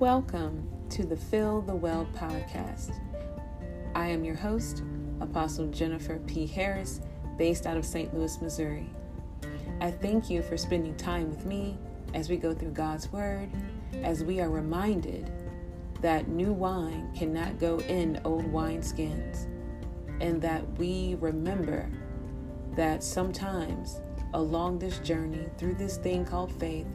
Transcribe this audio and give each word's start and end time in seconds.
Welcome 0.00 0.66
to 0.88 1.04
the 1.04 1.14
Fill 1.14 1.60
the 1.60 1.74
Well 1.74 2.08
podcast. 2.14 2.98
I 3.94 4.08
am 4.08 4.24
your 4.24 4.34
host, 4.34 4.82
Apostle 5.20 5.66
Jennifer 5.66 6.18
B. 6.20 6.46
Harris, 6.46 7.02
based 7.36 7.66
out 7.66 7.76
of 7.76 7.84
St. 7.84 8.14
Louis, 8.14 8.40
Missouri. 8.40 8.88
I 9.82 9.90
thank 9.90 10.30
you 10.30 10.40
for 10.40 10.56
spending 10.56 10.96
time 10.96 11.28
with 11.28 11.44
me 11.44 11.76
as 12.14 12.30
we 12.30 12.38
go 12.38 12.54
through 12.54 12.70
God's 12.70 13.12
Word, 13.12 13.50
as 14.02 14.24
we 14.24 14.40
are 14.40 14.48
reminded 14.48 15.30
that 16.00 16.28
new 16.28 16.54
wine 16.54 17.12
cannot 17.14 17.58
go 17.58 17.78
in 17.80 18.22
old 18.24 18.50
wineskins, 18.50 19.48
and 20.22 20.40
that 20.40 20.66
we 20.78 21.18
remember 21.20 21.90
that 22.74 23.04
sometimes 23.04 24.00
along 24.32 24.78
this 24.78 24.98
journey 25.00 25.46
through 25.58 25.74
this 25.74 25.98
thing 25.98 26.24
called 26.24 26.58
faith, 26.58 26.88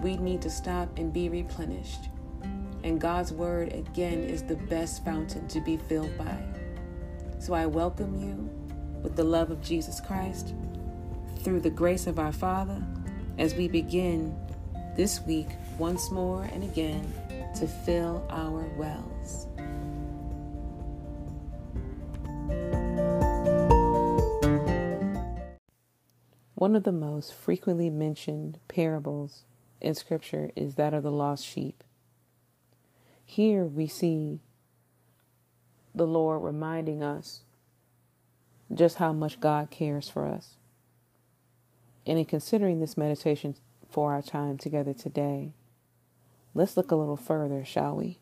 we 0.00 0.16
need 0.16 0.42
to 0.42 0.50
stop 0.50 0.98
and 0.98 1.12
be 1.12 1.28
replenished. 1.28 2.08
And 2.84 3.00
God's 3.00 3.32
Word, 3.32 3.72
again, 3.72 4.24
is 4.24 4.42
the 4.42 4.56
best 4.56 5.04
fountain 5.04 5.46
to 5.48 5.60
be 5.60 5.76
filled 5.76 6.16
by. 6.18 6.36
So 7.38 7.54
I 7.54 7.66
welcome 7.66 8.14
you 8.20 8.50
with 9.02 9.16
the 9.16 9.24
love 9.24 9.50
of 9.50 9.62
Jesus 9.62 10.00
Christ 10.00 10.54
through 11.40 11.60
the 11.60 11.70
grace 11.70 12.06
of 12.06 12.18
our 12.18 12.32
Father 12.32 12.82
as 13.38 13.54
we 13.54 13.68
begin 13.68 14.36
this 14.96 15.20
week 15.22 15.48
once 15.78 16.10
more 16.10 16.44
and 16.52 16.62
again 16.62 17.12
to 17.56 17.66
fill 17.66 18.26
our 18.30 18.62
wells. 18.76 19.46
One 26.54 26.76
of 26.76 26.84
the 26.84 26.92
most 26.92 27.34
frequently 27.34 27.90
mentioned 27.90 28.60
parables 28.68 29.44
in 29.80 29.94
Scripture 29.96 30.50
is 30.54 30.76
that 30.76 30.94
of 30.94 31.02
the 31.02 31.10
lost 31.10 31.44
sheep. 31.44 31.82
Here 33.32 33.64
we 33.64 33.86
see 33.86 34.40
the 35.94 36.06
Lord 36.06 36.42
reminding 36.42 37.02
us 37.02 37.44
just 38.74 38.96
how 38.96 39.14
much 39.14 39.40
God 39.40 39.70
cares 39.70 40.06
for 40.06 40.26
us. 40.26 40.56
And 42.06 42.18
in 42.18 42.26
considering 42.26 42.78
this 42.78 42.98
meditation 42.98 43.56
for 43.88 44.12
our 44.12 44.20
time 44.20 44.58
together 44.58 44.92
today, 44.92 45.54
let's 46.52 46.76
look 46.76 46.90
a 46.90 46.94
little 46.94 47.16
further, 47.16 47.64
shall 47.64 47.96
we? 47.96 48.18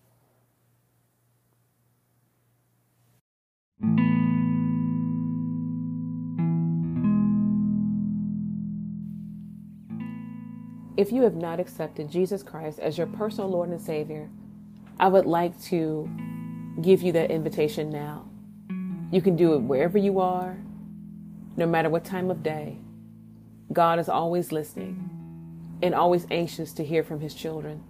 If 10.97 11.11
you 11.11 11.22
have 11.22 11.34
not 11.34 11.58
accepted 11.58 12.08
Jesus 12.08 12.45
Christ 12.45 12.78
as 12.78 12.97
your 12.97 13.08
personal 13.08 13.50
Lord 13.50 13.70
and 13.70 13.80
Savior, 13.80 14.30
I 15.01 15.09
would 15.09 15.25
like 15.25 15.59
to 15.62 16.11
give 16.83 17.01
you 17.01 17.12
that 17.12 17.31
invitation 17.31 17.89
now. 17.89 18.27
You 19.11 19.23
can 19.23 19.34
do 19.34 19.55
it 19.55 19.61
wherever 19.61 19.97
you 19.97 20.20
are, 20.20 20.59
no 21.57 21.67
matter 21.67 21.89
what 21.89 22.05
time 22.05 22.31
of 22.31 22.42
day. 22.42 22.77
God 23.73 23.98
is 23.98 24.11
always 24.11 24.53
listening 24.53 25.09
and 25.81 25.95
always 25.95 26.27
anxious 26.31 26.75
to 26.75 26.84
hear 26.84 27.03
from 27.03 27.19
his 27.19 27.33
children. 27.33 27.83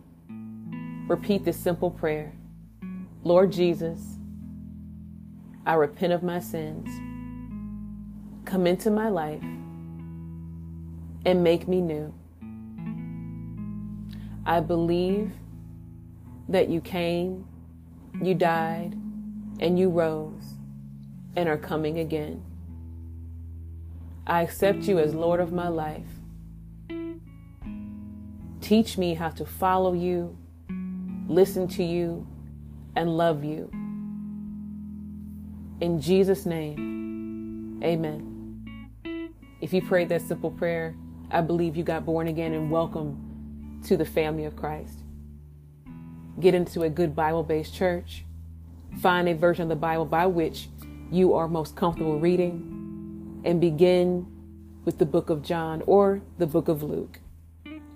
Repeat 1.09 1.45
this 1.45 1.57
simple 1.57 1.91
prayer 1.91 2.33
Lord 3.25 3.51
Jesus, 3.51 4.01
I 5.67 5.75
repent 5.75 6.13
of 6.13 6.23
my 6.23 6.39
sins. 6.39 6.89
Come 8.45 8.69
into 8.69 8.89
my 8.89 9.09
life 9.09 9.43
and 11.27 11.43
make 11.43 11.67
me 11.67 11.81
new. 11.81 12.15
I 14.47 14.61
believe 14.61 15.33
that 16.51 16.69
you 16.69 16.81
came, 16.81 17.47
you 18.21 18.35
died, 18.35 18.93
and 19.61 19.79
you 19.79 19.89
rose 19.89 20.55
and 21.37 21.49
are 21.49 21.57
coming 21.57 22.01
again. 22.01 22.43
I 24.27 24.43
accept 24.43 24.83
you 24.83 24.99
as 24.99 25.15
Lord 25.15 25.41
of 25.41 25.53
my 25.53 25.69
life. 25.69 26.07
Teach 28.61 28.99
me 28.99 29.15
how 29.15 29.31
to 29.31 29.45
follow 29.47 29.93
you, 29.93 30.37
listen 31.29 31.69
to 31.69 31.85
you, 31.85 32.27
and 32.97 33.17
love 33.17 33.45
you. 33.45 33.71
In 35.81 36.01
Jesus' 36.01 36.47
name, 36.47 37.81
amen. 37.85 38.27
If 39.61 39.73
you 39.73 39.83
prayed 39.83 40.09
that 40.09 40.23
simple 40.23 40.51
prayer, 40.51 40.97
I 41.31 41.43
believe 41.43 41.77
you 41.77 41.85
got 41.85 42.05
born 42.05 42.27
again 42.27 42.55
and 42.55 42.71
welcome 42.73 43.81
to 43.85 43.97
the 43.97 44.05
family 44.05 44.47
of 44.47 44.57
Christ 44.57 45.00
get 46.39 46.55
into 46.55 46.83
a 46.83 46.91
good 46.91 47.17
Bible 47.17 47.43
based 47.43 47.75
church, 47.75 48.25
find 49.01 49.29
a 49.29 49.35
version 49.35 49.65
of 49.65 49.69
the 49.69 49.77
Bible 49.77 50.05
by 50.05 50.27
which 50.27 50.69
you 51.11 51.35
are 51.35 51.49
most 51.49 51.75
comfortable 51.77 52.21
reading, 52.21 53.43
and 53.45 53.61
begin 53.61 54.27
with 54.85 54.99
the 54.99 55.07
book 55.07 55.31
of 55.31 55.43
John 55.43 55.83
or 55.87 56.23
the 56.39 56.47
book 56.47 56.69
of 56.69 56.83
Luke, 56.83 57.19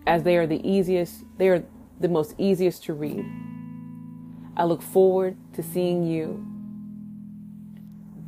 as 0.06 0.23
they 0.23 0.37
are 0.37 0.47
the 0.47 0.67
easiest, 0.69 1.25
they 1.39 1.49
are 1.49 1.65
the 2.00 2.09
most 2.09 2.34
easiest 2.39 2.84
to 2.84 2.94
read. 2.94 3.25
I 4.56 4.65
look 4.65 4.83
forward 4.83 5.37
to 5.55 5.62
seeing 5.62 6.06
you 6.06 6.44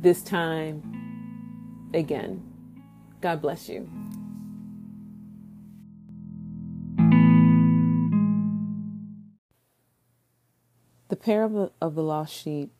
this 0.01 0.21
time 0.21 1.89
again. 1.93 2.43
God 3.21 3.41
bless 3.41 3.69
you. 3.69 3.89
Parable 11.17 11.71
of 11.81 11.95
the 11.95 12.03
lost 12.03 12.33
sheep 12.33 12.71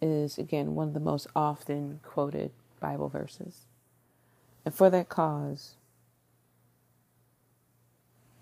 is, 0.00 0.38
again, 0.38 0.74
one 0.74 0.88
of 0.88 0.94
the 0.94 1.00
most 1.00 1.26
often 1.34 2.00
quoted 2.02 2.52
Bible 2.80 3.08
verses. 3.08 3.66
And 4.64 4.74
for 4.74 4.90
that 4.90 5.08
cause, 5.08 5.76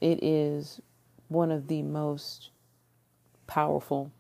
it 0.01 0.23
is 0.23 0.81
one 1.29 1.51
of 1.51 1.69
the 1.69 1.83
most 1.83 2.51
powerful 3.47 4.13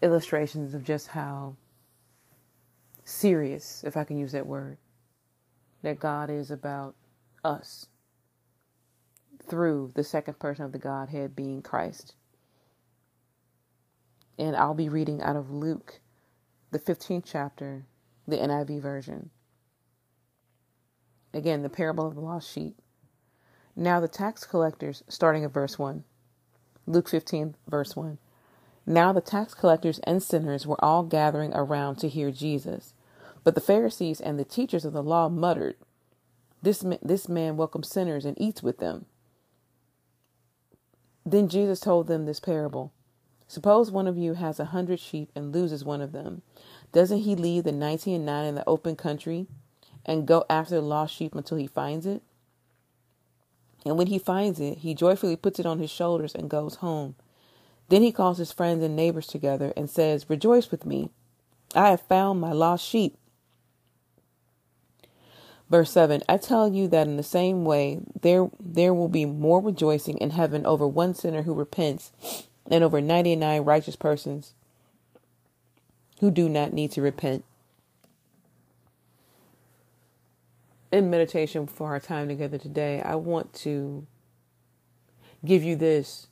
illustrations 0.00 0.74
of 0.74 0.84
just 0.84 1.08
how 1.08 1.56
serious, 3.04 3.82
if 3.84 3.96
I 3.96 4.04
can 4.04 4.18
use 4.18 4.32
that 4.32 4.46
word, 4.46 4.78
that 5.82 5.98
God 5.98 6.30
is 6.30 6.50
about 6.50 6.94
us 7.44 7.86
through 9.48 9.92
the 9.94 10.04
second 10.04 10.38
person 10.38 10.64
of 10.64 10.72
the 10.72 10.78
Godhead 10.78 11.34
being 11.34 11.62
Christ 11.62 12.14
and 14.38 14.56
I'll 14.56 14.74
be 14.74 14.88
reading 14.88 15.22
out 15.22 15.36
of 15.36 15.50
Luke, 15.50 16.00
the 16.70 16.78
15th 16.78 17.24
chapter, 17.26 17.86
the 18.26 18.36
NIV 18.36 18.80
version. 18.80 19.30
Again, 21.34 21.62
the 21.62 21.68
parable 21.68 22.06
of 22.06 22.14
the 22.14 22.20
lost 22.20 22.50
sheep. 22.50 22.76
Now 23.74 24.00
the 24.00 24.08
tax 24.08 24.44
collectors, 24.44 25.02
starting 25.08 25.44
at 25.44 25.52
verse 25.52 25.78
1, 25.78 26.04
Luke 26.86 27.08
15, 27.08 27.54
verse 27.66 27.96
1. 27.96 28.18
Now 28.84 29.12
the 29.12 29.20
tax 29.20 29.54
collectors 29.54 30.00
and 30.00 30.22
sinners 30.22 30.66
were 30.66 30.82
all 30.84 31.04
gathering 31.04 31.52
around 31.54 31.96
to 31.96 32.08
hear 32.08 32.30
Jesus. 32.30 32.92
But 33.44 33.54
the 33.54 33.60
Pharisees 33.60 34.20
and 34.20 34.38
the 34.38 34.44
teachers 34.44 34.84
of 34.84 34.92
the 34.92 35.02
law 35.02 35.28
muttered, 35.28 35.76
This, 36.60 36.84
this 37.02 37.28
man 37.28 37.56
welcomes 37.56 37.88
sinners 37.88 38.24
and 38.24 38.40
eats 38.40 38.62
with 38.62 38.78
them. 38.78 39.06
Then 41.24 41.48
Jesus 41.48 41.80
told 41.80 42.08
them 42.08 42.26
this 42.26 42.40
parable. 42.40 42.92
Suppose 43.52 43.90
one 43.90 44.06
of 44.06 44.16
you 44.16 44.32
has 44.32 44.58
a 44.58 44.64
hundred 44.64 44.98
sheep 44.98 45.30
and 45.34 45.52
loses 45.52 45.84
one 45.84 46.00
of 46.00 46.12
them. 46.12 46.40
Doesn't 46.90 47.18
he 47.18 47.34
leave 47.34 47.64
the 47.64 47.70
ninety 47.70 48.14
and 48.14 48.24
nine 48.24 48.46
in 48.46 48.54
the 48.54 48.66
open 48.66 48.96
country 48.96 49.46
and 50.06 50.26
go 50.26 50.46
after 50.48 50.76
the 50.76 50.80
lost 50.80 51.14
sheep 51.14 51.34
until 51.34 51.58
he 51.58 51.66
finds 51.66 52.06
it? 52.06 52.22
And 53.84 53.98
when 53.98 54.06
he 54.06 54.18
finds 54.18 54.58
it, 54.58 54.78
he 54.78 54.94
joyfully 54.94 55.36
puts 55.36 55.60
it 55.60 55.66
on 55.66 55.80
his 55.80 55.90
shoulders 55.90 56.34
and 56.34 56.48
goes 56.48 56.76
home. 56.76 57.14
Then 57.90 58.00
he 58.00 58.10
calls 58.10 58.38
his 58.38 58.52
friends 58.52 58.82
and 58.82 58.96
neighbors 58.96 59.26
together 59.26 59.74
and 59.76 59.90
says, 59.90 60.30
Rejoice 60.30 60.70
with 60.70 60.86
me. 60.86 61.10
I 61.74 61.90
have 61.90 62.00
found 62.00 62.40
my 62.40 62.52
lost 62.52 62.88
sheep. 62.88 63.18
Verse 65.68 65.90
7 65.90 66.22
I 66.26 66.38
tell 66.38 66.72
you 66.72 66.88
that 66.88 67.06
in 67.06 67.18
the 67.18 67.22
same 67.22 67.66
way, 67.66 68.00
there, 68.18 68.48
there 68.58 68.94
will 68.94 69.08
be 69.08 69.26
more 69.26 69.60
rejoicing 69.60 70.16
in 70.16 70.30
heaven 70.30 70.64
over 70.64 70.88
one 70.88 71.12
sinner 71.12 71.42
who 71.42 71.52
repents 71.52 72.12
and 72.70 72.84
over 72.84 73.00
99 73.00 73.62
righteous 73.62 73.96
persons 73.96 74.54
who 76.20 76.30
do 76.30 76.48
not 76.48 76.72
need 76.72 76.90
to 76.92 77.02
repent. 77.02 77.44
In 80.90 81.10
meditation 81.10 81.66
for 81.66 81.88
our 81.88 82.00
time 82.00 82.28
together 82.28 82.58
today, 82.58 83.00
I 83.00 83.14
want 83.16 83.52
to 83.54 84.06
give 85.44 85.62
you 85.62 85.74
this 85.74 86.28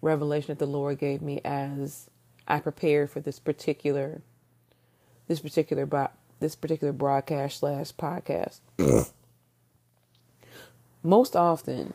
revelation 0.00 0.52
that 0.52 0.58
the 0.58 0.66
Lord 0.66 0.98
gave 0.98 1.20
me 1.20 1.40
as 1.44 2.08
I 2.46 2.60
prepared 2.60 3.10
for 3.10 3.20
this 3.20 3.38
particular 3.38 4.22
this 5.26 5.40
particular 5.40 5.88
this 6.40 6.54
particular 6.54 6.92
broadcast 6.92 7.58
slash 7.58 7.92
podcast. 7.92 8.60
Most 11.02 11.36
often, 11.36 11.94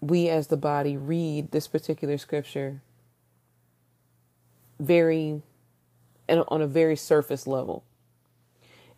we 0.00 0.28
as 0.28 0.48
the 0.48 0.56
body 0.56 0.96
read 0.96 1.50
this 1.50 1.66
particular 1.68 2.18
scripture 2.18 2.80
very 4.78 5.42
on 6.28 6.62
a 6.62 6.66
very 6.66 6.96
surface 6.96 7.46
level. 7.46 7.84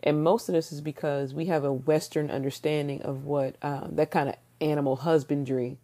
And 0.02 0.22
most 0.22 0.48
of 0.48 0.54
this 0.54 0.72
is 0.72 0.80
because 0.80 1.34
we 1.34 1.46
have 1.46 1.64
a 1.64 1.72
Western 1.72 2.30
understanding 2.30 3.02
of 3.02 3.24
what 3.24 3.56
uh, 3.62 3.88
that 3.90 4.10
kind 4.10 4.28
of 4.28 4.36
animal 4.60 4.96
husbandry, 4.96 5.78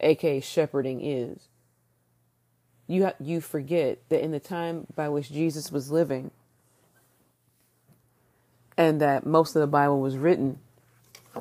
aka 0.00 0.40
shepherding, 0.40 1.04
is. 1.04 1.48
You 2.86 3.04
ha- 3.04 3.14
you 3.20 3.40
forget 3.40 3.98
that 4.08 4.22
in 4.22 4.32
the 4.32 4.40
time 4.40 4.86
by 4.94 5.08
which 5.08 5.30
Jesus 5.30 5.70
was 5.70 5.90
living, 5.90 6.32
and 8.76 9.00
that 9.00 9.24
most 9.24 9.54
of 9.54 9.60
the 9.60 9.68
Bible 9.68 10.00
was 10.00 10.16
written, 10.16 10.58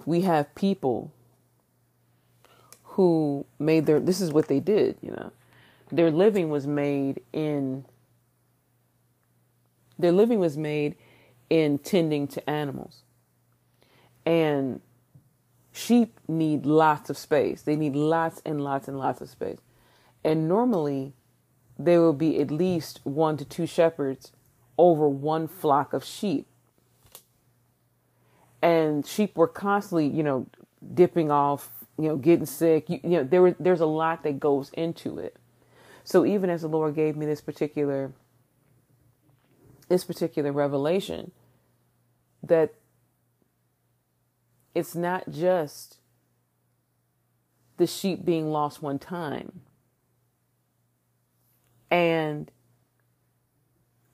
we 0.06 0.21
have 0.21 0.53
people 0.53 1.11
who 2.83 3.45
made 3.57 3.88
their. 3.88 4.00
This 4.00 4.21
is 4.21 4.31
what 4.31 4.47
they 4.47 4.59
did. 4.59 4.97
You 5.01 5.11
know, 5.11 5.31
their 5.91 6.11
living 6.11 6.50
was 6.50 6.67
made 6.67 7.21
in. 7.33 7.85
Their 10.00 10.13
living 10.13 10.40
was 10.40 10.57
made 10.57 10.96
in 11.50 11.78
tending 11.78 12.28
to 12.30 12.50
animals. 12.50 13.04
And 14.25 14.81
sheep 15.74 16.19
need 16.28 16.66
lots 16.66 17.10
of 17.10 17.18
space. 17.18 17.62
They 17.62 17.75
need 17.75 17.96
lots 17.96 18.42
and 18.46 18.63
lots 18.63 18.88
and 18.88 18.98
lots 18.98 19.19
of 19.22 19.30
space. 19.30 19.60
And 20.24 20.48
normally, 20.48 21.13
there 21.78 22.01
will 22.01 22.13
be 22.13 22.40
at 22.40 22.50
least 22.50 23.01
one 23.04 23.38
to 23.38 23.46
two 23.46 23.66
shepherds 23.66 24.31
over 24.78 25.07
one 25.07 25.48
flock 25.48 25.94
of 25.94 26.04
sheep. 26.04 26.48
And 28.62 29.06
sheep 29.06 29.38
were 29.38 29.48
constantly, 29.48 30.07
you 30.07 30.24
know, 30.24 30.48
dipping 30.94 31.31
off, 31.31 31.69
you 31.98 32.10
know, 32.10 32.18
getting 32.18 32.45
sick. 32.45 32.90
You, 32.90 33.00
you 33.04 33.10
know, 33.10 33.24
there 33.24 33.56
there's 33.60 33.81
a 33.81 33.86
lot 33.86 34.24
that 34.24 34.40
goes 34.40 34.69
into 34.72 35.19
it. 35.19 35.38
So 36.04 36.25
even 36.25 36.50
as 36.50 36.62
the 36.62 36.68
Lord 36.69 36.95
gave 36.95 37.16
me 37.16 37.25
this 37.25 37.42
particular 37.42 38.12
this 39.89 40.03
particular 40.06 40.51
revelation, 40.51 41.31
that 42.41 42.74
it's 44.74 44.95
not 44.95 45.30
just 45.30 45.97
the 47.77 47.88
sheep 47.88 48.24
being 48.24 48.51
lost 48.51 48.81
one 48.81 49.00
time 49.00 49.62
and 51.91 52.51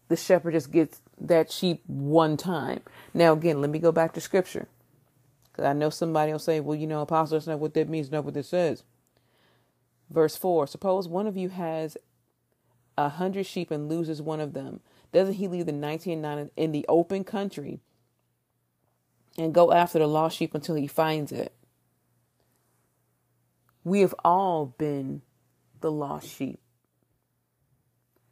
the 0.07 0.15
shepherd 0.15 0.53
just 0.53 0.71
gets 0.71 1.01
that 1.19 1.51
sheep 1.51 1.81
one 1.87 2.37
time. 2.37 2.81
Now, 3.13 3.33
again, 3.33 3.61
let 3.61 3.69
me 3.69 3.79
go 3.79 3.91
back 3.91 4.13
to 4.13 4.21
scripture. 4.21 4.67
Because 5.51 5.65
I 5.65 5.73
know 5.73 5.89
somebody 5.89 6.31
will 6.31 6.39
say, 6.39 6.59
well, 6.59 6.75
you 6.75 6.87
know, 6.87 7.01
apostle, 7.01 7.37
that's 7.37 7.47
not 7.47 7.59
what 7.59 7.73
that 7.73 7.89
means, 7.89 8.11
not 8.11 8.25
what 8.25 8.33
this 8.33 8.49
says. 8.49 8.83
Verse 10.09 10.35
4 10.35 10.67
Suppose 10.67 11.07
one 11.07 11.27
of 11.27 11.37
you 11.37 11.49
has 11.49 11.97
a 12.97 13.09
hundred 13.09 13.45
sheep 13.45 13.71
and 13.71 13.89
loses 13.89 14.21
one 14.21 14.39
of 14.39 14.53
them. 14.53 14.81
Doesn't 15.15 15.35
he 15.35 15.47
leave 15.47 15.65
the 15.65 15.71
99 15.71 16.51
in 16.57 16.73
the 16.73 16.85
open 16.89 17.23
country 17.23 17.79
and 19.37 19.53
go 19.53 19.71
after 19.71 19.97
the 19.97 20.07
lost 20.07 20.35
sheep 20.35 20.53
until 20.53 20.75
he 20.75 20.87
finds 20.87 21.31
it. 21.31 21.53
We 23.85 24.01
have 24.01 24.13
all 24.25 24.65
been 24.77 25.21
the 25.79 25.89
lost 25.89 26.27
sheep. 26.27 26.59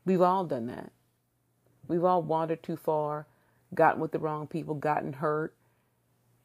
We've 0.04 0.22
all 0.22 0.44
done 0.44 0.66
that. 0.66 0.92
We've 1.88 2.04
all 2.04 2.22
wandered 2.22 2.62
too 2.62 2.76
far, 2.76 3.28
gotten 3.74 4.02
with 4.02 4.12
the 4.12 4.20
wrong 4.20 4.46
people, 4.46 4.76
gotten 4.76 5.14
hurt, 5.14 5.56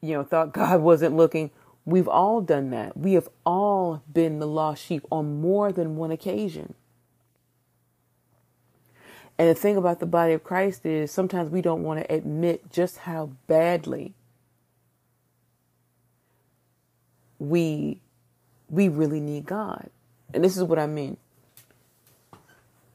you 0.01 0.13
know, 0.13 0.23
thought 0.23 0.53
God 0.55 0.83
wasn't 0.83 1.17
looking. 1.17 1.51
We've 1.85 2.07
all 2.07 2.43
done 2.43 2.71
that. 2.71 2.97
We 2.97 3.15
have 3.15 3.29
all 3.45 4.05
been 4.13 4.39
the 4.39 4.47
lost 4.47 4.85
sheep 4.85 5.05
on 5.11 5.41
more 5.41 5.73
than 5.73 5.97
one 5.97 6.13
occasion. 6.13 6.77
And 9.39 9.49
the 9.49 9.55
thing 9.55 9.77
about 9.77 10.01
the 10.01 10.07
body 10.07 10.33
of 10.33 10.43
Christ 10.43 10.85
is 10.85 11.13
sometimes 11.13 11.51
we 11.51 11.63
don't 11.63 11.85
want 11.85 12.01
to 12.01 12.13
admit 12.13 12.73
just 12.73 12.99
how 12.99 13.31
badly 13.47 14.15
we 17.39 18.01
we 18.69 18.89
really 18.89 19.21
need 19.21 19.47
God. 19.47 19.91
And 20.35 20.45
this 20.45 20.57
is 20.57 20.65
what 20.65 20.79
I 20.79 20.87
mean. 20.87 21.17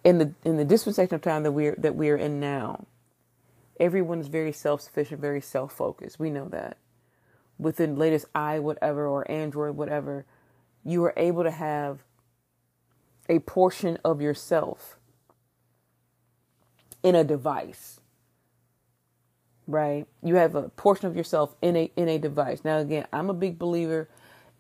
In 0.03 0.17
the 0.17 0.33
in 0.43 0.57
the 0.57 0.65
dispensation 0.65 1.15
of 1.15 1.21
time 1.21 1.43
that 1.43 1.53
we're 1.53 1.75
that 1.77 1.95
we're 1.95 2.17
in 2.17 2.41
now, 2.41 2.85
everyone 3.79 4.19
is 4.19 4.27
very 4.27 4.51
self 4.51 4.81
sufficient, 4.81 5.21
very 5.21 5.39
self 5.41 5.71
focused. 5.71 6.19
We 6.19 6.29
know 6.29 6.49
that. 6.49 6.77
With 7.57 7.77
the 7.77 7.87
latest 7.87 8.25
i 8.35 8.59
whatever 8.59 9.07
or 9.07 9.29
Android 9.31 9.77
whatever, 9.77 10.25
you 10.83 11.03
are 11.05 11.13
able 11.15 11.43
to 11.43 11.51
have 11.51 12.03
a 13.29 13.39
portion 13.39 13.97
of 14.03 14.21
yourself 14.21 14.97
in 17.03 17.15
a 17.15 17.23
device 17.23 17.99
right 19.67 20.07
you 20.21 20.35
have 20.35 20.55
a 20.55 20.69
portion 20.69 21.07
of 21.07 21.15
yourself 21.15 21.55
in 21.61 21.75
a 21.75 21.91
in 21.95 22.09
a 22.09 22.17
device 22.17 22.63
now 22.63 22.77
again 22.77 23.05
i'm 23.13 23.29
a 23.29 23.33
big 23.33 23.59
believer 23.59 24.09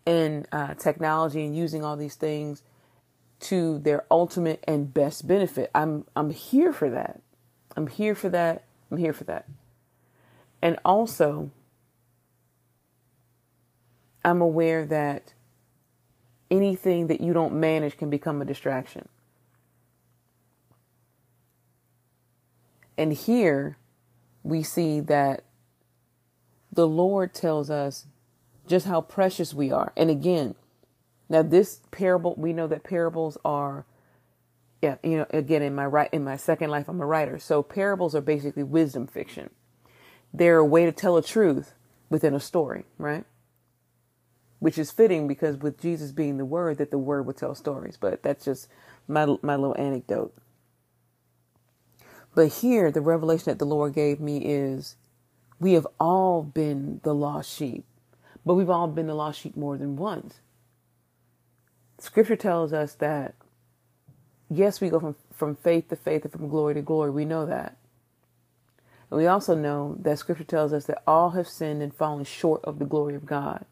in 0.05 0.45
uh, 0.51 0.73
technology 0.75 1.45
and 1.45 1.55
using 1.55 1.83
all 1.83 1.95
these 1.95 2.15
things 2.15 2.63
to 3.39 3.79
their 3.79 4.05
ultimate 4.09 4.63
and 4.67 4.93
best 4.93 5.27
benefit. 5.27 5.69
I'm 5.75 6.05
I'm 6.15 6.29
here 6.29 6.73
for 6.73 6.89
that. 6.89 7.21
I'm 7.75 7.87
here 7.87 8.15
for 8.15 8.29
that. 8.29 8.63
I'm 8.89 8.97
here 8.97 9.13
for 9.13 9.25
that. 9.25 9.47
And 10.61 10.77
also 10.85 11.51
I'm 14.23 14.41
aware 14.41 14.85
that 14.85 15.33
anything 16.49 17.07
that 17.07 17.19
you 17.19 17.33
don't 17.33 17.55
manage 17.55 17.97
can 17.97 18.09
become 18.09 18.41
a 18.41 18.45
distraction. 18.45 19.09
And 22.97 23.13
here 23.13 23.77
we 24.43 24.63
see 24.63 24.99
that 25.01 25.43
the 26.71 26.87
Lord 26.87 27.33
tells 27.33 27.69
us 27.69 28.07
just 28.67 28.85
how 28.85 29.01
precious 29.01 29.53
we 29.53 29.71
are. 29.71 29.93
And 29.95 30.09
again, 30.09 30.55
now 31.29 31.41
this 31.41 31.81
parable, 31.91 32.35
we 32.37 32.53
know 32.53 32.67
that 32.67 32.83
parables 32.83 33.37
are, 33.45 33.85
yeah, 34.81 34.95
you 35.03 35.17
know, 35.17 35.25
again, 35.31 35.61
in 35.61 35.75
my 35.75 35.85
right, 35.85 36.09
in 36.11 36.23
my 36.23 36.37
second 36.37 36.69
life, 36.69 36.87
I'm 36.87 37.01
a 37.01 37.05
writer. 37.05 37.39
So 37.39 37.63
parables 37.63 38.15
are 38.15 38.21
basically 38.21 38.63
wisdom 38.63 39.07
fiction. 39.07 39.49
They're 40.33 40.57
a 40.57 40.65
way 40.65 40.85
to 40.85 40.91
tell 40.91 41.17
a 41.17 41.23
truth 41.23 41.73
within 42.09 42.33
a 42.33 42.39
story, 42.39 42.85
right? 42.97 43.25
Which 44.59 44.77
is 44.77 44.91
fitting 44.91 45.27
because 45.27 45.57
with 45.57 45.79
Jesus 45.79 46.11
being 46.11 46.37
the 46.37 46.45
word, 46.45 46.77
that 46.77 46.91
the 46.91 46.97
word 46.97 47.25
would 47.25 47.37
tell 47.37 47.55
stories. 47.55 47.97
But 47.97 48.23
that's 48.23 48.45
just 48.45 48.67
my 49.07 49.25
my 49.41 49.55
little 49.55 49.75
anecdote. 49.77 50.33
But 52.35 52.47
here, 52.47 52.91
the 52.91 53.01
revelation 53.01 53.45
that 53.45 53.59
the 53.59 53.65
Lord 53.65 53.93
gave 53.93 54.19
me 54.19 54.37
is, 54.37 54.95
we 55.59 55.73
have 55.73 55.87
all 55.99 56.43
been 56.43 56.99
the 57.03 57.13
lost 57.13 57.55
sheep. 57.55 57.85
But 58.45 58.55
we've 58.55 58.69
all 58.69 58.87
been 58.87 59.07
the 59.07 59.15
lost 59.15 59.39
sheep 59.39 59.55
more 59.55 59.77
than 59.77 59.95
once. 59.95 60.39
Scripture 61.99 62.35
tells 62.35 62.73
us 62.73 62.95
that, 62.95 63.35
yes, 64.49 64.81
we 64.81 64.89
go 64.89 64.99
from, 64.99 65.15
from 65.31 65.55
faith 65.55 65.89
to 65.89 65.95
faith 65.95 66.23
and 66.23 66.31
from 66.31 66.49
glory 66.49 66.73
to 66.73 66.81
glory. 66.81 67.11
We 67.11 67.23
know 67.23 67.45
that. 67.45 67.77
And 69.09 69.19
we 69.19 69.27
also 69.27 69.55
know 69.55 69.95
that 69.99 70.19
Scripture 70.19 70.43
tells 70.43 70.73
us 70.73 70.85
that 70.85 71.03
all 71.07 71.31
have 71.31 71.47
sinned 71.47 71.81
and 71.81 71.93
fallen 71.93 72.25
short 72.25 72.65
of 72.65 72.79
the 72.79 72.85
glory 72.85 73.15
of 73.15 73.25
God. 73.25 73.65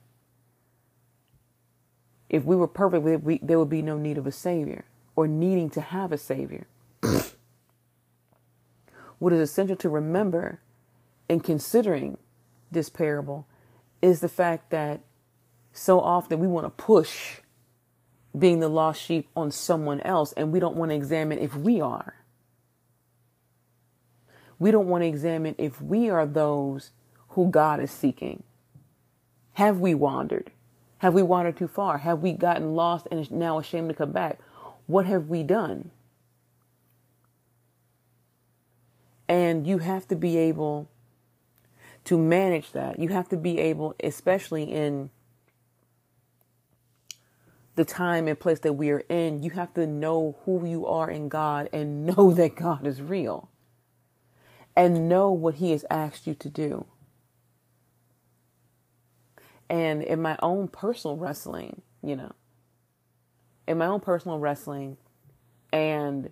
If 2.30 2.46
we 2.46 2.56
were 2.56 2.68
perfect, 2.68 3.04
we, 3.04 3.40
there 3.44 3.60
would 3.60 3.70
be 3.70 3.82
no 3.82 3.98
need 3.98 4.18
of 4.18 4.28
a 4.28 4.32
Savior 4.32 4.86
or 5.16 5.28
needing 5.28 5.70
to 5.72 5.82
have 5.82 6.14
a 6.14 6.18
Savior. 6.18 6.68
What 9.22 9.32
is 9.32 9.40
essential 9.40 9.76
to 9.76 9.88
remember 9.88 10.60
in 11.30 11.40
considering 11.40 12.18
this 12.72 12.90
parable 12.90 13.46
is 14.02 14.20
the 14.20 14.28
fact 14.28 14.72
that 14.72 15.00
so 15.72 16.00
often 16.00 16.40
we 16.40 16.48
want 16.48 16.66
to 16.66 16.72
push 16.72 17.38
being 18.36 18.62
the 18.62 18.68
lost 18.68 19.00
sheep 19.00 19.30
on 19.36 19.52
someone 19.52 20.02
else 20.02 20.34
and 20.34 20.52
we 20.52 20.60
don't 20.60 20.76
want 20.76 20.90
to 20.90 20.96
examine 20.96 21.38
if 21.38 21.56
we 21.56 21.80
are. 21.80 22.16
We 24.58 24.72
don't 24.72 24.88
want 24.88 25.04
to 25.04 25.08
examine 25.08 25.54
if 25.60 25.80
we 25.80 26.10
are 26.10 26.26
those 26.26 26.90
who 27.30 27.52
God 27.52 27.80
is 27.80 27.92
seeking. 27.92 28.42
Have 29.54 29.80
we 29.80 29.94
wandered? 29.94 30.50
Have 30.98 31.14
we 31.14 31.22
wandered 31.22 31.58
too 31.58 31.68
far? 31.68 32.00
Have 32.00 32.22
we 32.22 32.32
gotten 32.32 32.74
lost 32.74 33.08
and 33.12 33.30
now 33.32 33.60
ashamed 33.60 33.90
to 33.90 33.94
come 33.94 34.14
back? 34.14 34.40
What 34.88 35.06
have 35.06 35.28
we 35.28 35.44
done? 35.44 35.92
And 39.28 39.66
you 39.66 39.80
have 39.80 40.08
to 40.10 40.16
be 40.16 40.38
able 40.38 40.90
to 42.06 42.18
manage 42.18 42.72
that. 42.72 43.00
You 43.00 43.10
have 43.10 43.30
to 43.30 43.38
be 43.38 43.60
able, 43.60 43.96
especially 44.04 44.64
in 44.64 45.10
the 47.76 47.86
time 47.86 48.28
and 48.28 48.40
place 48.40 48.60
that 48.60 48.74
we 48.74 48.90
are 48.90 49.04
in, 49.10 49.44
you 49.44 49.52
have 49.52 49.74
to 49.76 49.88
know 49.88 50.38
who 50.46 50.66
you 50.66 50.86
are 50.86 51.10
in 51.10 51.30
God 51.30 51.70
and 51.72 52.06
know 52.18 52.34
that 52.34 52.56
God 52.56 52.86
is 52.86 53.02
real 53.02 53.50
and 54.76 55.08
know 55.08 55.32
what 55.32 55.56
He 55.56 55.72
has 55.72 55.86
asked 55.90 56.28
you 56.28 56.34
to 56.36 56.50
do. 56.50 56.86
And 59.70 60.04
in 60.04 60.22
my 60.22 60.38
own 60.42 60.68
personal 60.68 61.16
wrestling, 61.16 61.82
you 62.04 62.16
know, 62.16 62.34
in 63.68 63.78
my 63.78 63.86
own 63.86 64.02
personal 64.02 64.38
wrestling 64.38 64.98
and 65.72 66.30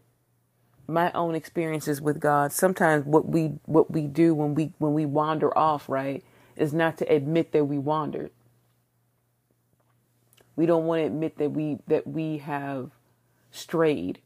my 0.89 1.11
own 1.13 1.35
experiences 1.35 2.01
with 2.01 2.19
God, 2.19 2.51
sometimes 2.51 3.05
what 3.05 3.27
we 3.27 3.59
what 3.65 3.91
we 3.91 4.07
do 4.07 4.33
when 4.33 4.55
we 4.55 4.73
when 4.79 4.93
we 4.93 5.05
wander 5.05 5.55
off, 5.57 5.87
right, 5.87 6.23
is 6.55 6.73
not 6.73 6.97
to 6.97 7.13
admit 7.13 7.51
that 7.51 7.65
we 7.65 7.77
wandered. 7.77 8.31
We 10.55 10.65
don't 10.65 10.85
want 10.85 11.01
to 11.01 11.05
admit 11.05 11.37
that 11.37 11.51
we 11.51 11.79
that 11.87 12.07
we 12.07 12.39
have 12.39 12.91
strayed. 13.51 14.19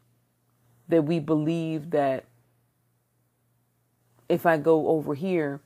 That 0.90 1.04
we 1.04 1.20
believe 1.20 1.92
that 1.92 2.26
if 4.28 4.46
I 4.46 4.58
go 4.58 4.88
over 4.88 5.16
here, 5.16 5.62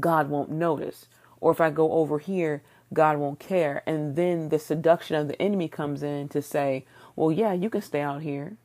God 0.00 0.28
won't 0.28 0.50
notice. 0.50 1.06
Or 1.40 1.52
if 1.52 1.60
I 1.60 1.70
go 1.70 1.92
over 1.92 2.18
here, 2.18 2.62
God 2.92 3.18
won't 3.18 3.38
care. 3.38 3.82
And 3.86 4.16
then 4.16 4.48
the 4.48 4.58
seduction 4.58 5.16
of 5.16 5.28
the 5.28 5.40
enemy 5.40 5.68
comes 5.68 6.02
in 6.02 6.28
to 6.30 6.42
say, 6.42 6.84
well, 7.14 7.30
yeah, 7.30 7.52
you 7.52 7.70
can 7.70 7.82
stay 7.82 8.00
out 8.00 8.22
here. 8.22 8.56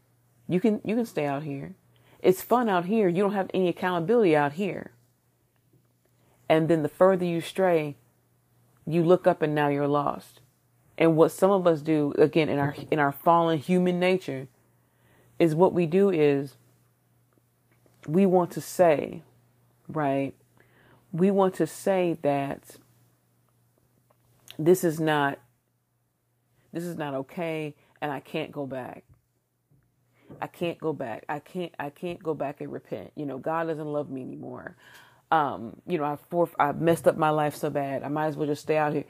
You 0.52 0.60
can, 0.60 0.82
you 0.84 0.96
can 0.96 1.06
stay 1.06 1.26
out 1.26 1.44
here. 1.44 1.76
It's 2.22 2.42
fun 2.42 2.68
out 2.68 2.86
here. 2.86 3.08
You 3.08 3.24
don't 3.24 3.34
have 3.34 3.50
any 3.54 3.70
accountability 3.70 4.36
out 4.36 4.54
here. 4.54 4.92
And 6.50 6.68
then 6.68 6.84
the 6.84 6.90
further 6.90 7.24
you 7.24 7.40
stray, 7.40 7.96
you 8.86 9.02
look 9.02 9.26
up 9.26 9.42
and 9.42 9.56
now 9.56 9.70
you're 9.70 9.88
lost. 9.88 10.42
And 10.98 11.16
what 11.16 11.32
some 11.32 11.52
of 11.52 11.66
us 11.66 11.82
do, 11.82 12.14
again, 12.18 12.50
in 12.50 12.60
our, 12.60 12.76
in 12.92 13.00
our 13.00 13.14
fallen 13.14 13.60
human 13.60 13.98
nature, 13.98 14.50
is 15.40 15.56
what 15.56 15.74
we 15.74 15.86
do 15.86 16.10
is 16.10 16.56
we 18.06 18.26
want 18.26 18.52
to 18.52 18.60
say, 18.62 19.22
right? 19.88 20.34
We 21.14 21.32
want 21.32 21.54
to 21.56 21.66
say 21.66 22.18
that 22.24 22.76
this 24.60 24.84
is 24.84 25.00
not 25.00 25.40
this 26.74 26.84
is 26.84 26.98
not 26.98 27.14
okay 27.14 27.74
and 28.02 28.12
I 28.12 28.20
can't 28.20 28.52
go 28.52 28.66
back. 28.66 29.04
I 30.42 30.48
can't 30.48 30.80
go 30.80 30.94
back. 30.94 31.26
I 31.30 31.40
can't 31.40 31.74
I 31.80 31.90
can't 31.90 32.22
go 32.22 32.34
back 32.34 32.62
and 32.62 32.72
repent. 32.72 33.12
You 33.16 33.26
know, 33.26 33.38
God 33.38 33.68
doesn't 33.68 33.86
love 33.88 34.10
me 34.10 34.22
anymore. 34.22 34.76
Um, 35.32 35.78
you 35.88 35.98
know, 35.98 36.04
I 36.04 36.18
forth 36.30 36.56
I 36.60 36.72
messed 36.74 37.08
up 37.08 37.18
my 37.18 37.30
life 37.30 37.56
so 37.56 37.70
bad. 37.70 38.04
I 38.04 38.10
might 38.10 38.28
as 38.28 38.38
well 38.38 38.48
just 38.48 38.64
stay 38.64 38.78
out 38.78 38.94
here. 38.94 39.06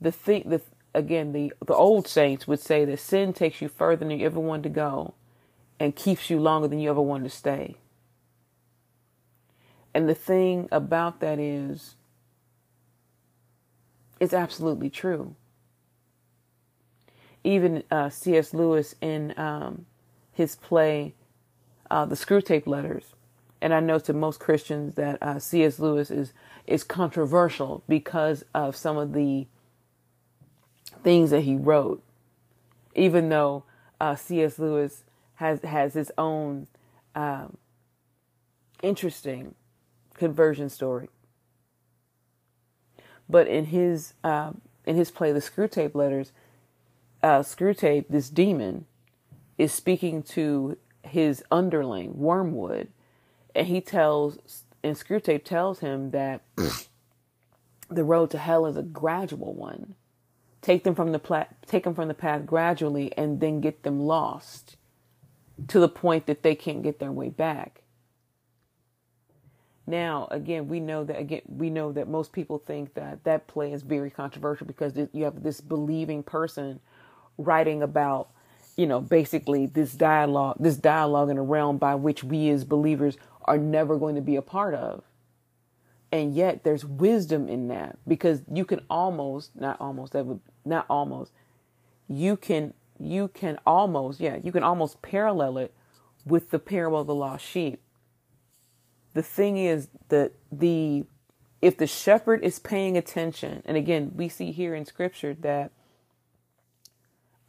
The 0.00 0.12
thing 0.12 0.44
the 0.46 0.60
again, 0.94 1.32
the 1.32 1.52
the 1.64 1.74
old 1.74 2.08
saints 2.08 2.48
would 2.48 2.60
say 2.60 2.84
that 2.84 2.98
sin 2.98 3.32
takes 3.32 3.60
you 3.62 3.68
further 3.68 4.04
than 4.06 4.18
you 4.18 4.26
ever 4.26 4.40
wanted 4.40 4.64
to 4.64 4.68
go 4.70 5.14
and 5.78 5.96
keeps 5.96 6.30
you 6.30 6.38
longer 6.38 6.68
than 6.68 6.78
you 6.80 6.90
ever 6.90 7.00
wanted 7.02 7.24
to 7.24 7.30
stay. 7.30 7.76
And 9.94 10.08
the 10.08 10.14
thing 10.14 10.68
about 10.70 11.20
that 11.20 11.38
is 11.38 11.96
it's 14.20 14.34
absolutely 14.34 14.90
true. 14.90 15.34
Even 17.42 17.82
uh, 17.90 18.10
C.S. 18.10 18.52
Lewis 18.52 18.94
in 19.00 19.32
um, 19.38 19.86
his 20.40 20.56
play, 20.56 21.14
uh, 21.90 22.06
The 22.06 22.14
Screwtape 22.14 22.66
Letters, 22.66 23.14
and 23.60 23.74
I 23.74 23.80
know 23.80 23.98
to 23.98 24.14
most 24.14 24.40
Christians 24.40 24.94
that 24.94 25.22
uh, 25.22 25.38
C.S. 25.38 25.78
Lewis 25.78 26.10
is 26.10 26.32
is 26.66 26.82
controversial 26.82 27.82
because 27.86 28.42
of 28.54 28.74
some 28.74 28.96
of 28.96 29.12
the 29.12 29.46
things 31.02 31.30
that 31.30 31.42
he 31.42 31.56
wrote. 31.56 32.02
Even 32.94 33.28
though 33.28 33.64
uh, 34.00 34.16
C.S. 34.16 34.58
Lewis 34.58 35.04
has 35.34 35.60
has 35.60 35.92
his 35.92 36.10
own 36.16 36.68
um, 37.14 37.58
interesting 38.82 39.54
conversion 40.14 40.70
story. 40.70 41.10
But 43.28 43.46
in 43.46 43.66
his 43.66 44.14
uh, 44.24 44.52
in 44.86 44.96
his 44.96 45.10
play, 45.10 45.32
The 45.32 45.40
Screwtape 45.40 45.94
Letters, 45.94 46.32
uh, 47.22 47.40
Screwtape, 47.40 48.06
this 48.08 48.30
demon, 48.30 48.86
is 49.60 49.72
speaking 49.72 50.22
to 50.22 50.78
his 51.02 51.44
underling 51.50 52.18
Wormwood, 52.18 52.88
and 53.54 53.66
he 53.66 53.82
tells 53.82 54.64
and 54.82 54.96
Screwtape 54.96 55.44
tells 55.44 55.80
him 55.80 56.12
that 56.12 56.40
the 57.90 58.04
road 58.04 58.30
to 58.30 58.38
hell 58.38 58.64
is 58.64 58.78
a 58.78 58.82
gradual 58.82 59.52
one. 59.52 59.96
Take 60.62 60.84
them 60.84 60.94
from 60.94 61.12
the 61.12 61.18
pla- 61.18 61.46
take 61.66 61.84
them 61.84 61.94
from 61.94 62.08
the 62.08 62.14
path 62.14 62.46
gradually, 62.46 63.12
and 63.18 63.40
then 63.40 63.60
get 63.60 63.82
them 63.82 64.00
lost 64.00 64.76
to 65.68 65.78
the 65.78 65.90
point 65.90 66.26
that 66.26 66.42
they 66.42 66.54
can't 66.54 66.82
get 66.82 66.98
their 66.98 67.12
way 67.12 67.28
back. 67.28 67.82
Now, 69.86 70.28
again, 70.30 70.68
we 70.68 70.80
know 70.80 71.04
that 71.04 71.18
again 71.18 71.42
we 71.46 71.68
know 71.68 71.92
that 71.92 72.08
most 72.08 72.32
people 72.32 72.58
think 72.58 72.94
that 72.94 73.24
that 73.24 73.46
play 73.46 73.72
is 73.74 73.82
very 73.82 74.10
controversial 74.10 74.66
because 74.66 74.94
you 75.12 75.24
have 75.24 75.42
this 75.42 75.60
believing 75.60 76.22
person 76.22 76.80
writing 77.38 77.82
about, 77.82 78.30
you 78.80 78.86
know, 78.86 79.00
basically 79.00 79.66
this 79.66 79.92
dialogue, 79.92 80.56
this 80.58 80.76
dialogue 80.76 81.30
in 81.30 81.38
a 81.38 81.42
realm 81.42 81.78
by 81.78 81.94
which 81.94 82.24
we 82.24 82.48
as 82.50 82.64
believers 82.64 83.16
are 83.44 83.58
never 83.58 83.98
going 83.98 84.14
to 84.14 84.20
be 84.20 84.36
a 84.36 84.42
part 84.42 84.74
of. 84.74 85.02
And 86.12 86.34
yet 86.34 86.64
there's 86.64 86.84
wisdom 86.84 87.48
in 87.48 87.68
that 87.68 87.98
because 88.06 88.42
you 88.52 88.64
can 88.64 88.80
almost, 88.90 89.54
not 89.54 89.80
almost, 89.80 90.12
that 90.12 90.26
would 90.26 90.40
not 90.64 90.86
almost, 90.88 91.32
you 92.08 92.36
can 92.36 92.74
you 92.98 93.28
can 93.28 93.58
almost, 93.66 94.20
yeah, 94.20 94.38
you 94.42 94.52
can 94.52 94.62
almost 94.62 95.00
parallel 95.00 95.56
it 95.58 95.72
with 96.26 96.50
the 96.50 96.58
parable 96.58 97.00
of 97.00 97.06
the 97.06 97.14
lost 97.14 97.44
sheep 97.44 97.80
the 99.14 99.22
thing 99.22 99.56
is 99.56 99.88
that 100.08 100.32
the 100.50 101.04
if 101.60 101.76
the 101.76 101.86
shepherd 101.86 102.42
is 102.42 102.58
paying 102.58 102.96
attention, 102.96 103.62
and 103.66 103.76
again, 103.76 104.12
we 104.14 104.28
see 104.28 104.50
here 104.50 104.74
in 104.74 104.86
scripture 104.86 105.34
that 105.34 105.72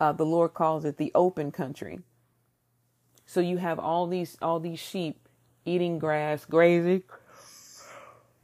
uh, 0.01 0.11
the 0.11 0.25
Lord 0.25 0.55
calls 0.55 0.83
it 0.83 0.97
the 0.97 1.11
open 1.13 1.51
country. 1.51 1.99
So 3.27 3.39
you 3.39 3.57
have 3.57 3.77
all 3.77 4.07
these 4.07 4.35
all 4.41 4.59
these 4.59 4.79
sheep 4.79 5.29
eating 5.63 5.99
grass, 5.99 6.43
grazing. 6.43 7.03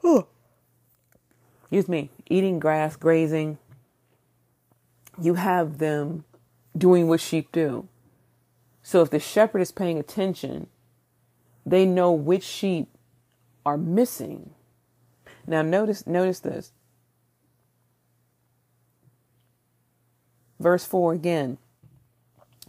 Excuse 1.63 1.89
me, 1.89 2.11
eating 2.29 2.59
grass, 2.59 2.95
grazing. 2.95 3.57
You 5.19 5.33
have 5.33 5.79
them 5.79 6.25
doing 6.77 7.07
what 7.07 7.19
sheep 7.19 7.51
do. 7.51 7.89
So 8.83 9.01
if 9.01 9.09
the 9.09 9.19
shepherd 9.19 9.61
is 9.61 9.71
paying 9.71 9.97
attention, 9.97 10.67
they 11.65 11.87
know 11.87 12.11
which 12.11 12.43
sheep 12.43 12.87
are 13.65 13.77
missing. 13.77 14.51
Now 15.47 15.63
notice 15.63 16.05
notice 16.05 16.39
this. 16.39 16.71
Verse 20.59 20.85
4 20.85 21.13
again. 21.13 21.57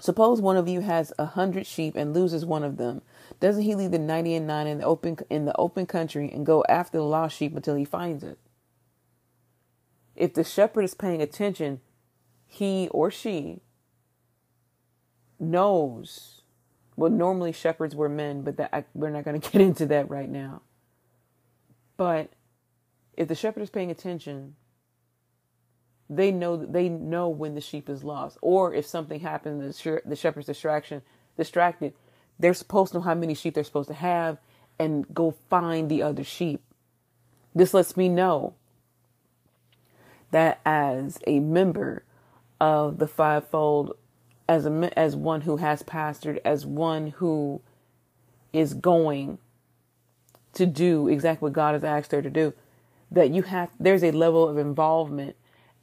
Suppose 0.01 0.41
one 0.41 0.57
of 0.57 0.69
you 0.69 0.81
has 0.81 1.13
a 1.19 1.27
hundred 1.27 1.67
sheep 1.67 1.97
and 1.97 2.15
loses 2.15 2.45
one 2.45 2.63
of 2.63 2.77
them. 2.77 3.03
Doesn't 3.41 3.65
he 3.65 3.75
leave 3.75 3.91
the 3.91 3.99
ninety 3.99 4.35
and 4.35 4.47
nine 4.47 4.69
in 4.69 4.79
the 4.79 4.85
open 4.85 5.19
in 5.29 5.45
the 5.45 5.57
open 5.57 5.87
country 5.87 6.31
and 6.33 6.47
go 6.47 6.65
after 6.69 6.99
the 6.99 7.05
lost 7.05 7.37
sheep 7.37 7.57
until 7.57 7.75
he 7.75 7.85
finds 7.85 8.23
it? 8.23 8.39
If 10.15 10.35
the 10.35 10.45
shepherd 10.45 10.83
is 10.83 10.95
paying 10.95 11.21
attention, 11.21 11.81
he 12.47 12.89
or 12.93 13.11
she 13.11 13.61
knows. 15.41 16.43
Well, 16.97 17.11
normally 17.11 17.53
shepherds 17.53 17.95
were 17.95 18.09
men, 18.09 18.43
but 18.43 18.57
that 18.57 18.71
I, 18.73 18.85
we're 18.95 19.11
not 19.11 19.25
going 19.25 19.41
to 19.41 19.51
get 19.51 19.61
into 19.61 19.87
that 19.87 20.11
right 20.11 20.29
now. 20.29 20.63
But 21.97 22.31
if 23.17 23.29
the 23.29 23.35
shepherd 23.35 23.63
is 23.63 23.71
paying 23.71 23.91
attention, 23.91 24.55
they 26.11 26.31
know 26.31 26.57
they 26.57 26.89
know 26.89 27.29
when 27.29 27.55
the 27.55 27.61
sheep 27.61 27.89
is 27.89 28.03
lost, 28.03 28.39
or 28.41 28.75
if 28.75 28.87
something 28.87 29.21
happens, 29.21 29.83
the, 29.83 30.17
shepherd's 30.17 30.47
distraction 30.47 31.03
distracted, 31.37 31.93
they're 32.39 32.55
supposed 32.55 32.93
to 32.93 32.99
know 32.99 33.05
how 33.05 33.15
many 33.15 33.35
sheep 33.35 33.55
they're 33.55 33.65
supposed 33.65 33.89
to 33.89 33.95
have 33.95 34.39
and 34.79 35.13
go 35.15 35.35
find 35.51 35.91
the 35.91 36.03
other 36.03 36.25
sheep. 36.25 36.63
This 37.55 37.75
lets 37.75 37.97
me 37.97 38.09
know 38.09 38.55
that 40.31 40.61
as 40.65 41.19
a 41.27 41.41
member 41.41 42.05
of 42.61 42.99
the 42.99 43.09
fivefold, 43.09 43.97
as 44.49 44.67
a 44.67 44.99
as 44.99 45.17
one 45.17 45.43
who 45.43 45.57
has 45.59 45.83
pastored, 45.83 46.39
as 46.45 46.65
one 46.65 47.09
who 47.09 47.61
is 48.53 48.75
going 48.75 49.39
to 50.55 50.67
do 50.67 51.09
exactly 51.09 51.47
what 51.47 51.53
God 51.53 51.75
has 51.75 51.85
asked 51.85 52.13
her 52.13 52.23
to 52.23 52.31
do. 52.31 52.53
That 53.11 53.31
you 53.31 53.43
have, 53.43 53.71
there's 53.81 54.05
a 54.05 54.11
level 54.11 54.49
of 54.49 54.59
involvement 54.59 55.37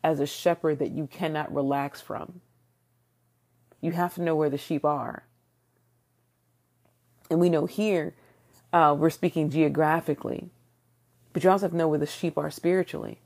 as 0.05 0.19
a 0.19 0.27
shepherd 0.27 0.77
that 0.77 0.91
you 0.91 1.07
cannot 1.07 1.51
relax 1.51 2.00
from. 2.00 2.41
You 3.81 3.93
have 3.93 4.13
to 4.13 4.21
know 4.21 4.35
where 4.35 4.51
the 4.51 4.57
sheep 4.57 4.85
are. 4.85 5.25
And 7.27 7.39
we 7.39 7.50
know 7.50 7.65
here, 7.65 8.13
uh, 8.71 8.95
we're 8.95 9.09
speaking 9.09 9.50
geographically, 9.50 10.51
but 11.33 11.43
you 11.43 11.50
also 11.50 11.63
have 11.63 11.71
to 11.71 11.77
know 11.77 11.88
where 11.88 11.97
the 11.97 12.05
sheep 12.05 12.38
are 12.38 12.51
spiritually. 12.51 13.19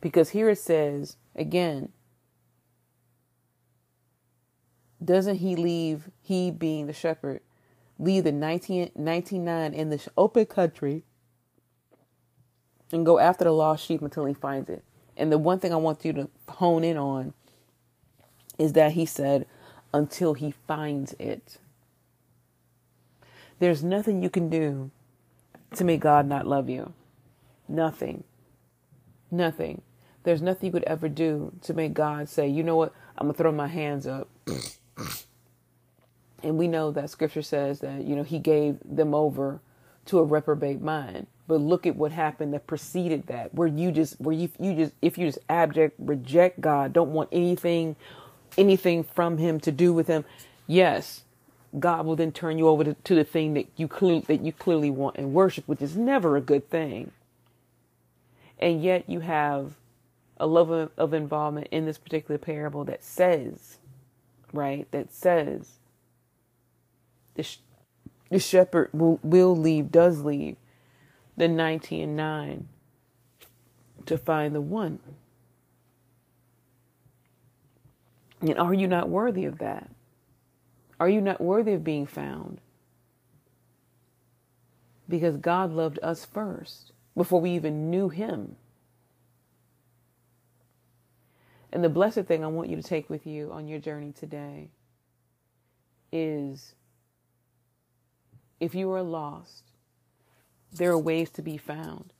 Because 0.00 0.30
here 0.30 0.48
it 0.48 0.58
says, 0.58 1.16
again, 1.36 1.92
doesn't 5.02 5.36
he 5.36 5.54
leave, 5.54 6.10
he 6.22 6.50
being 6.50 6.88
the 6.88 6.92
shepherd, 6.92 7.40
leave 8.00 8.24
the 8.24 8.32
19, 8.32 8.90
99 8.96 9.74
in 9.74 9.90
the 9.90 10.04
open 10.16 10.46
country 10.46 11.04
and 12.90 13.06
go 13.06 13.20
after 13.20 13.44
the 13.44 13.52
lost 13.52 13.86
sheep 13.86 14.02
until 14.02 14.24
he 14.24 14.34
finds 14.34 14.68
it. 14.68 14.82
And 15.16 15.30
the 15.30 15.38
one 15.38 15.60
thing 15.60 15.72
I 15.72 15.76
want 15.76 16.04
you 16.04 16.12
to 16.14 16.28
hone 16.48 16.84
in 16.84 16.96
on 16.96 17.34
is 18.58 18.72
that 18.74 18.92
he 18.92 19.06
said, 19.06 19.46
until 19.92 20.34
he 20.34 20.52
finds 20.66 21.14
it. 21.18 21.58
There's 23.60 23.84
nothing 23.84 24.22
you 24.22 24.28
can 24.28 24.50
do 24.50 24.90
to 25.76 25.84
make 25.84 26.00
God 26.00 26.26
not 26.26 26.46
love 26.46 26.68
you. 26.68 26.92
Nothing. 27.68 28.24
Nothing. 29.30 29.82
There's 30.24 30.42
nothing 30.42 30.66
you 30.66 30.72
could 30.72 30.84
ever 30.84 31.08
do 31.08 31.52
to 31.62 31.74
make 31.74 31.94
God 31.94 32.28
say, 32.28 32.48
you 32.48 32.62
know 32.62 32.76
what, 32.76 32.92
I'm 33.16 33.26
going 33.26 33.34
to 33.34 33.38
throw 33.38 33.52
my 33.52 33.68
hands 33.68 34.06
up. 34.06 34.28
and 36.42 36.58
we 36.58 36.66
know 36.66 36.90
that 36.90 37.10
scripture 37.10 37.42
says 37.42 37.80
that, 37.80 38.04
you 38.04 38.16
know, 38.16 38.22
he 38.22 38.38
gave 38.38 38.78
them 38.84 39.14
over 39.14 39.60
to 40.06 40.18
a 40.18 40.24
reprobate 40.24 40.80
mind. 40.80 41.26
But 41.46 41.60
look 41.60 41.86
at 41.86 41.96
what 41.96 42.12
happened 42.12 42.54
that 42.54 42.66
preceded 42.66 43.26
that, 43.26 43.54
where 43.54 43.68
you 43.68 43.92
just, 43.92 44.18
where 44.20 44.34
you, 44.34 44.50
you 44.58 44.74
just, 44.74 44.92
if 45.02 45.18
you 45.18 45.26
just 45.26 45.40
abject, 45.48 45.96
reject 45.98 46.60
God, 46.60 46.92
don't 46.92 47.12
want 47.12 47.28
anything, 47.32 47.96
anything 48.56 49.04
from 49.04 49.36
Him 49.36 49.60
to 49.60 49.72
do 49.72 49.92
with 49.92 50.06
Him, 50.06 50.24
yes, 50.66 51.24
God 51.78 52.06
will 52.06 52.16
then 52.16 52.32
turn 52.32 52.56
you 52.56 52.68
over 52.68 52.84
to, 52.84 52.94
to 52.94 53.14
the 53.14 53.24
thing 53.24 53.54
that 53.54 53.66
you 53.76 53.88
clearly 53.88 54.20
that 54.20 54.44
you 54.44 54.52
clearly 54.52 54.90
want 54.90 55.16
and 55.16 55.34
worship, 55.34 55.66
which 55.66 55.82
is 55.82 55.96
never 55.96 56.36
a 56.36 56.40
good 56.40 56.70
thing. 56.70 57.10
And 58.58 58.82
yet 58.82 59.08
you 59.08 59.20
have 59.20 59.74
a 60.38 60.46
level 60.46 60.90
of 60.96 61.12
involvement 61.12 61.68
in 61.70 61.84
this 61.84 61.98
particular 61.98 62.38
parable 62.38 62.84
that 62.84 63.04
says, 63.04 63.78
right, 64.52 64.90
that 64.92 65.12
says 65.12 65.78
the, 67.34 67.42
sh- 67.42 67.58
the 68.30 68.38
shepherd 68.38 68.90
will, 68.92 69.18
will 69.22 69.56
leave, 69.56 69.90
does 69.90 70.20
leave 70.22 70.56
the 71.36 71.48
90 71.48 72.00
and 72.02 72.16
9 72.16 72.68
to 74.06 74.18
find 74.18 74.54
the 74.54 74.60
one. 74.60 75.00
And 78.40 78.58
are 78.58 78.74
you 78.74 78.86
not 78.86 79.08
worthy 79.08 79.46
of 79.46 79.58
that? 79.58 79.90
Are 81.00 81.08
you 81.08 81.20
not 81.20 81.40
worthy 81.40 81.72
of 81.72 81.82
being 81.82 82.06
found? 82.06 82.60
Because 85.08 85.36
God 85.36 85.72
loved 85.72 85.98
us 86.02 86.24
first 86.24 86.92
before 87.16 87.40
we 87.40 87.50
even 87.50 87.90
knew 87.90 88.08
Him. 88.08 88.56
And 91.72 91.82
the 91.82 91.88
blessed 91.88 92.24
thing 92.24 92.44
I 92.44 92.48
want 92.48 92.68
you 92.68 92.76
to 92.76 92.82
take 92.82 93.10
with 93.10 93.26
you 93.26 93.50
on 93.50 93.66
your 93.66 93.80
journey 93.80 94.12
today 94.12 94.70
is 96.12 96.74
if 98.60 98.74
you 98.74 98.92
are 98.92 99.02
lost, 99.02 99.73
there 100.74 100.90
are 100.90 100.98
ways 100.98 101.30
to 101.30 101.42
be 101.42 101.56
found. 101.56 102.12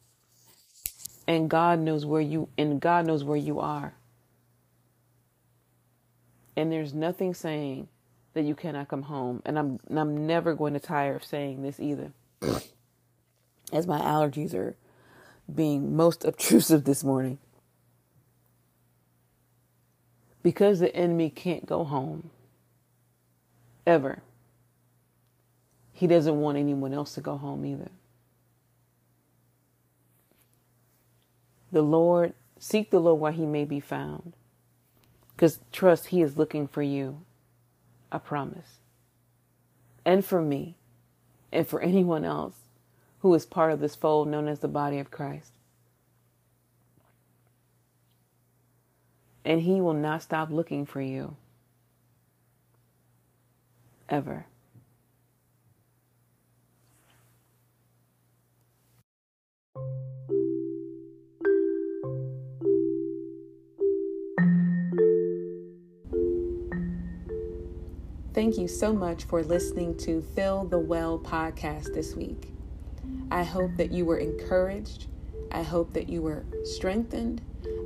And 1.26 1.50
God 1.50 1.78
knows 1.78 2.06
where 2.06 2.20
you 2.20 2.48
and 2.58 2.80
God 2.80 3.06
knows 3.06 3.24
where 3.24 3.36
you 3.36 3.60
are. 3.60 3.94
And 6.56 6.70
there's 6.70 6.94
nothing 6.94 7.34
saying 7.34 7.88
that 8.34 8.42
you 8.44 8.54
cannot 8.54 8.88
come 8.88 9.02
home. 9.02 9.42
And 9.44 9.58
I'm 9.58 9.80
and 9.88 9.98
I'm 9.98 10.26
never 10.26 10.54
going 10.54 10.74
to 10.74 10.80
tire 10.80 11.16
of 11.16 11.24
saying 11.24 11.62
this 11.62 11.80
either. 11.80 12.12
As 13.72 13.86
my 13.86 13.98
allergies 13.98 14.54
are 14.54 14.76
being 15.52 15.96
most 15.96 16.24
obtrusive 16.24 16.84
this 16.84 17.02
morning 17.02 17.38
because 20.42 20.78
the 20.78 20.94
enemy 20.94 21.30
can't 21.30 21.66
go 21.66 21.84
home 21.84 22.30
ever. 23.86 24.22
He 25.92 26.06
doesn't 26.06 26.40
want 26.40 26.58
anyone 26.58 26.92
else 26.92 27.14
to 27.14 27.20
go 27.20 27.36
home 27.36 27.64
either. 27.64 27.90
The 31.74 31.82
Lord, 31.82 32.34
seek 32.56 32.90
the 32.92 33.00
Lord 33.00 33.20
while 33.20 33.32
he 33.32 33.44
may 33.44 33.64
be 33.64 33.80
found. 33.80 34.34
Because 35.34 35.58
trust, 35.72 36.06
he 36.06 36.22
is 36.22 36.36
looking 36.36 36.68
for 36.68 36.82
you. 36.82 37.22
I 38.12 38.18
promise. 38.18 38.78
And 40.04 40.24
for 40.24 40.40
me, 40.40 40.76
and 41.50 41.66
for 41.66 41.80
anyone 41.82 42.24
else 42.24 42.54
who 43.22 43.34
is 43.34 43.44
part 43.44 43.72
of 43.72 43.80
this 43.80 43.96
fold 43.96 44.28
known 44.28 44.46
as 44.46 44.60
the 44.60 44.68
body 44.68 45.00
of 45.00 45.10
Christ. 45.10 45.50
And 49.44 49.62
He 49.62 49.80
will 49.80 49.94
not 49.94 50.22
stop 50.22 50.52
looking 50.52 50.86
for 50.86 51.00
you. 51.00 51.34
Ever. 54.08 54.46
Thank 68.34 68.58
you 68.58 68.68
so 68.68 68.92
much 68.92 69.24
for 69.24 69.42
listening 69.42 69.96
to 69.98 70.20
Fill 70.34 70.64
the 70.64 70.78
Well 70.78 71.18
podcast 71.18 71.94
this 71.94 72.14
week. 72.14 72.52
I 73.30 73.44
hope 73.44 73.76
that 73.76 73.92
you 73.92 74.04
were 74.04 74.18
encouraged. 74.18 75.06
I 75.52 75.62
hope 75.62 75.92
that 75.94 76.08
you 76.08 76.20
were 76.20 76.44
strengthened 76.64 77.40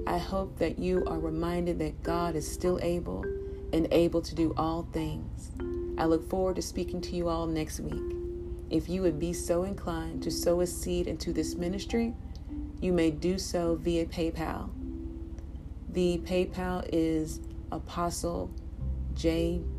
I 0.08 0.16
hope 0.16 0.56
that 0.58 0.78
you 0.78 1.04
are 1.06 1.18
reminded 1.18 1.78
that 1.80 2.02
God 2.02 2.34
is 2.34 2.50
still 2.50 2.78
able 2.80 3.24
and 3.74 3.86
able 3.90 4.22
to 4.22 4.34
do 4.34 4.54
all 4.56 4.88
things. 4.90 5.50
I 5.98 6.06
look 6.06 6.30
forward 6.30 6.56
to 6.56 6.62
speaking 6.62 7.02
to 7.02 7.14
you 7.14 7.28
all 7.28 7.46
next 7.46 7.80
week. 7.80 8.16
If 8.70 8.88
you 8.88 9.02
would 9.02 9.18
be 9.18 9.34
so 9.34 9.64
inclined 9.64 10.22
to 10.22 10.30
sow 10.30 10.62
a 10.62 10.66
seed 10.66 11.08
into 11.08 11.34
this 11.34 11.56
ministry, 11.56 12.14
you 12.80 12.94
may 12.94 13.10
do 13.10 13.38
so 13.38 13.74
via 13.76 14.06
PayPal. 14.06 14.70
The 15.90 16.22
PayPal 16.24 16.88
is 16.90 17.40
apostle 17.70 18.50
JB 19.14 19.77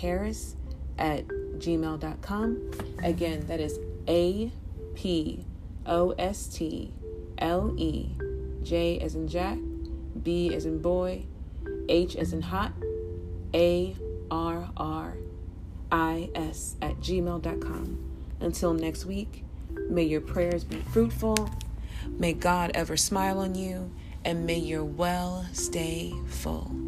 Harris 0.00 0.56
at 0.98 1.26
gmail.com. 1.58 2.70
Again, 3.02 3.46
that 3.46 3.60
is 3.60 3.78
A 4.08 4.52
P 4.94 5.44
O 5.86 6.10
S 6.12 6.46
T 6.46 6.92
L 7.38 7.74
E 7.76 8.10
J 8.62 8.98
as 9.00 9.14
in 9.14 9.28
Jack, 9.28 9.58
B 10.22 10.54
as 10.54 10.66
in 10.66 10.80
boy, 10.80 11.24
H 11.88 12.16
as 12.16 12.32
in 12.32 12.42
hot, 12.42 12.72
A 13.54 13.96
R 14.30 14.70
R 14.76 15.16
I 15.92 16.30
S 16.34 16.76
at 16.82 16.96
gmail.com. 17.00 18.10
Until 18.40 18.74
next 18.74 19.04
week, 19.04 19.44
may 19.88 20.02
your 20.02 20.20
prayers 20.20 20.64
be 20.64 20.76
fruitful, 20.76 21.50
may 22.08 22.32
God 22.32 22.72
ever 22.74 22.96
smile 22.96 23.38
on 23.38 23.54
you, 23.54 23.90
and 24.24 24.46
may 24.46 24.58
your 24.58 24.84
well 24.84 25.46
stay 25.52 26.12
full. 26.26 26.83